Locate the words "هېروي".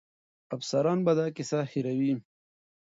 1.71-2.13